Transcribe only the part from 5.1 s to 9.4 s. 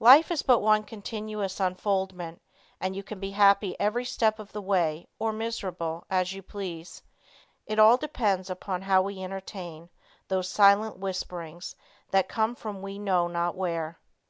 or miserable, as you please; it all depends upon how we